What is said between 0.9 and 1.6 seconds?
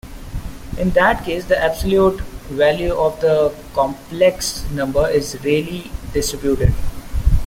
that case, the